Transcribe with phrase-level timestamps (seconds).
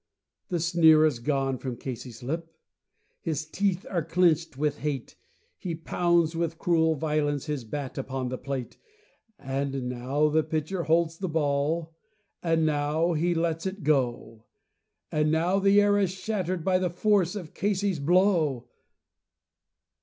[0.49, 2.51] The sneer is gone from Casey's lip,
[3.19, 5.15] his teeth are clenched in hate;
[5.59, 8.79] He pounds with cruel violence his bat upon the plate;
[9.37, 11.93] And now the pitcher holds the ball,
[12.41, 14.45] and now he lets it go,
[15.11, 18.69] And now the air is shattered by the force of Casey's blow.